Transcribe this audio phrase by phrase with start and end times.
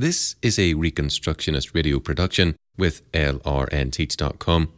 [0.00, 4.72] This is a Reconstructionist radio production with lrnteach.com.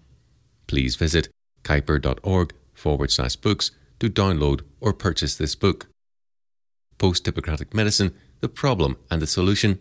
[0.67, 1.29] Please visit
[1.63, 5.87] kuyper.org forward slash books to download or purchase this book.
[6.99, 9.79] Post Hippocratic Medicine The Problem and the Solution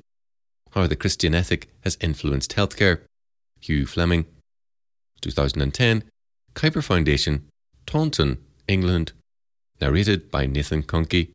[0.76, 3.00] How the Christian Ethic Has Influenced Healthcare.
[3.60, 4.28] Hugh Fleming.
[5.22, 6.04] 2010.
[6.54, 7.48] Kuyper Foundation,
[7.88, 8.38] Taunton,
[8.68, 9.14] England.
[9.82, 11.32] Narrated by Nathan Conkey.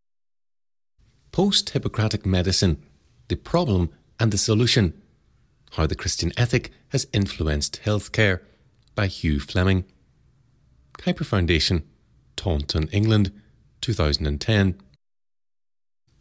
[1.32, 2.80] Post Hippocratic Medicine
[3.28, 3.90] The Problem
[4.20, 4.94] and the Solution
[5.72, 8.40] How the Christian Ethic Has Influenced Healthcare
[8.94, 9.84] by Hugh Fleming.
[10.96, 11.82] Kuyper Foundation,
[12.36, 13.32] Taunton, England,
[13.80, 14.80] 2010.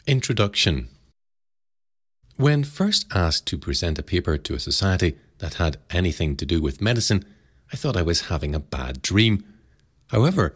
[0.07, 0.89] Introduction
[2.37, 6.59] When first asked to present a paper to a society that had anything to do
[6.59, 7.23] with medicine,
[7.71, 9.43] I thought I was having a bad dream.
[10.07, 10.55] However,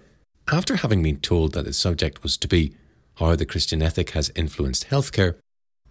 [0.52, 2.74] after having been told that the subject was to be
[3.18, 5.36] how the Christian ethic has influenced healthcare,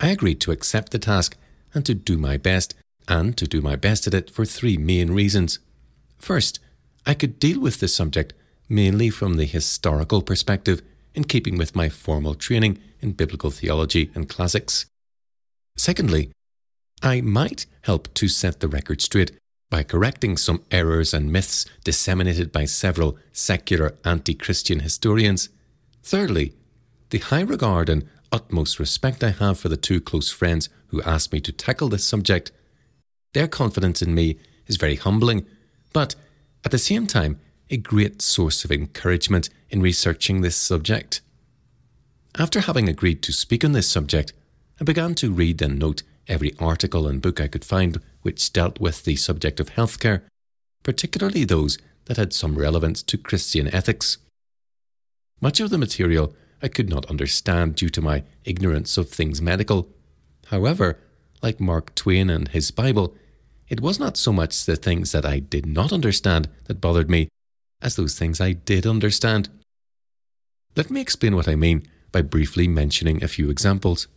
[0.00, 1.36] I agreed to accept the task
[1.74, 2.74] and to do my best,
[3.06, 5.58] and to do my best at it for three main reasons.
[6.18, 6.60] First,
[7.06, 8.32] I could deal with the subject
[8.68, 10.82] mainly from the historical perspective,
[11.14, 14.86] in keeping with my formal training in biblical theology and classics.
[15.76, 16.30] Secondly,
[17.02, 19.32] I might help to set the record straight
[19.70, 25.48] by correcting some errors and myths disseminated by several secular anti Christian historians.
[26.02, 26.54] Thirdly,
[27.10, 31.32] the high regard and utmost respect I have for the two close friends who asked
[31.32, 32.52] me to tackle this subject.
[33.34, 35.46] Their confidence in me is very humbling,
[35.92, 36.14] but
[36.64, 41.20] at the same time, a great source of encouragement in researching this subject.
[42.38, 44.32] After having agreed to speak on this subject,
[44.80, 48.80] I began to read and note every article and book I could find which dealt
[48.80, 50.22] with the subject of healthcare,
[50.82, 54.18] particularly those that had some relevance to Christian ethics.
[55.40, 59.88] Much of the material I could not understand due to my ignorance of things medical.
[60.46, 60.98] However,
[61.42, 63.14] like Mark Twain and his Bible,
[63.68, 67.28] it was not so much the things that I did not understand that bothered me
[67.80, 69.48] as those things I did understand.
[70.74, 74.08] Let me explain what I mean by briefly mentioning a few examples.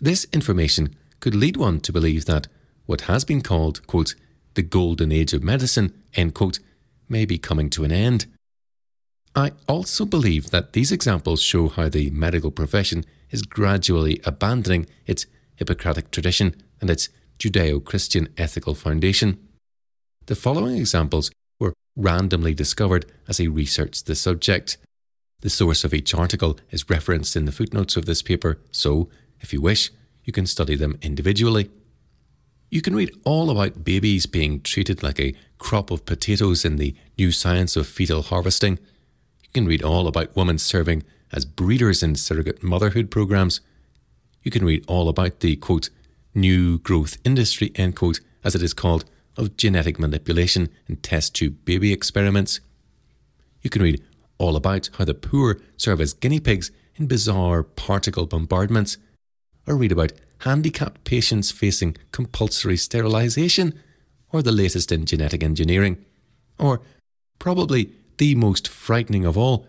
[0.00, 2.46] This information could lead one to believe that
[2.86, 4.14] what has been called, quote,
[4.54, 6.58] the golden age of medicine, end quote,
[7.08, 8.26] may be coming to an end.
[9.34, 15.26] I also believe that these examples show how the medical profession is gradually abandoning its
[15.56, 17.08] Hippocratic tradition and its
[17.38, 19.38] Judeo Christian ethical foundation.
[20.26, 24.76] The following examples were randomly discovered as he researched the subject.
[25.40, 29.08] The source of each article is referenced in the footnotes of this paper, so,
[29.40, 29.90] if you wish,
[30.24, 31.70] you can study them individually.
[32.70, 36.94] You can read all about babies being treated like a crop of potatoes in the
[37.16, 38.78] new science of fetal harvesting.
[39.58, 41.02] You can read all about women serving
[41.32, 43.60] as breeders in surrogate motherhood programs.
[44.44, 45.90] You can read all about the quote,
[46.32, 49.04] new growth industry, end quote, as it is called,
[49.36, 52.60] of genetic manipulation and test tube baby experiments.
[53.60, 54.00] You can read
[54.38, 58.96] all about how the poor serve as guinea pigs in bizarre particle bombardments,
[59.66, 63.74] or read about handicapped patients facing compulsory sterilisation,
[64.30, 66.04] or the latest in genetic engineering,
[66.60, 66.80] or
[67.40, 69.66] probably the most frightening of all,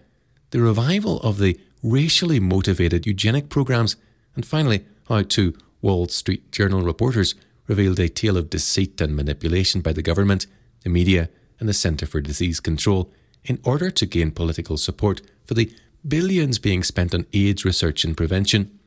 [0.51, 3.95] the revival of the racially motivated eugenic programs,
[4.35, 7.35] and finally, how two Wall Street Journal reporters
[7.67, 10.47] revealed a tale of deceit and manipulation by the government,
[10.83, 11.29] the media,
[11.59, 13.11] and the Centre for Disease Control
[13.43, 15.73] in order to gain political support for the
[16.07, 18.79] billions being spent on AIDS research and prevention.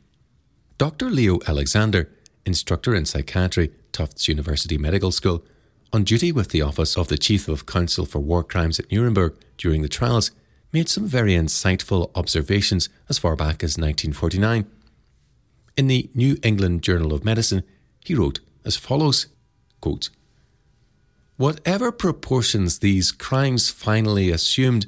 [0.78, 1.10] Dr.
[1.10, 2.10] Leo Alexander,
[2.44, 5.44] instructor in psychiatry, Tufts University Medical School,
[5.92, 9.34] on duty with the office of the Chief of Counsel for War Crimes at Nuremberg
[9.58, 10.30] during the trials,
[10.72, 14.64] made some very insightful observations as far back as 1949.
[15.76, 17.62] In the New England Journal of Medicine,
[18.04, 19.26] he wrote as follows
[19.80, 20.08] quote,
[21.36, 24.86] Whatever proportions these crimes finally assumed,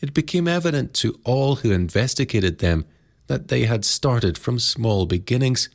[0.00, 2.86] it became evident to all who investigated them
[3.26, 5.68] that they had started from small beginnings.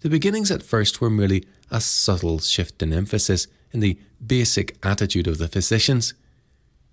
[0.00, 5.26] The beginnings at first were merely a subtle shift in emphasis in the basic attitude
[5.26, 6.14] of the physicians.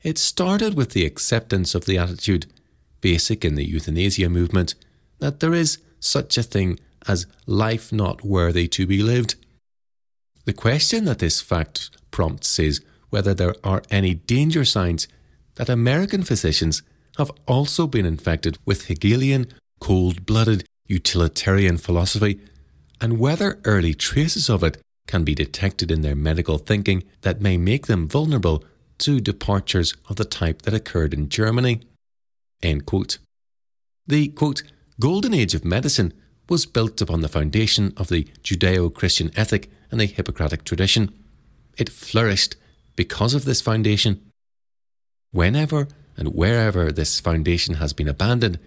[0.01, 2.47] It started with the acceptance of the attitude,
[2.99, 4.73] basic in the euthanasia movement,
[5.19, 9.35] that there is such a thing as life not worthy to be lived.
[10.45, 12.81] The question that this fact prompts is
[13.11, 15.07] whether there are any danger signs
[15.55, 16.81] that American physicians
[17.17, 19.47] have also been infected with Hegelian,
[19.79, 22.39] cold blooded, utilitarian philosophy,
[22.99, 27.57] and whether early traces of it can be detected in their medical thinking that may
[27.57, 28.63] make them vulnerable
[28.99, 31.81] to departures of the type that occurred in Germany.
[34.07, 34.63] The quote,
[34.99, 36.13] golden age of medicine
[36.47, 41.13] was built upon the foundation of the Judeo Christian ethic and the Hippocratic tradition.
[41.77, 42.55] It flourished
[42.95, 44.21] because of this foundation.
[45.31, 45.87] Whenever
[46.17, 48.59] and wherever this foundation has been abandoned,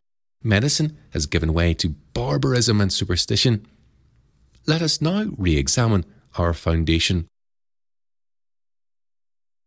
[0.42, 3.66] medicine has given way to barbarism and superstition.
[4.66, 6.04] Let us now re examine
[6.36, 7.28] our foundation